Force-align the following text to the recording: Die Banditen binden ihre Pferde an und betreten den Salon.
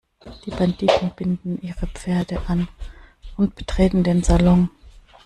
Die 0.47 0.49
Banditen 0.49 1.11
binden 1.15 1.61
ihre 1.61 1.85
Pferde 1.85 2.41
an 2.47 2.67
und 3.37 3.53
betreten 3.53 4.03
den 4.03 4.23
Salon. 4.23 4.71